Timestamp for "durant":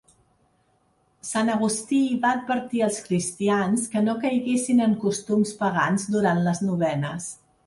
6.19-6.43